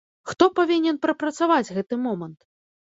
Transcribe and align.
Хто 0.29 0.47
павінен 0.59 0.99
прапрацаваць 1.05 1.71
гэты 1.77 2.05
момант? 2.09 2.39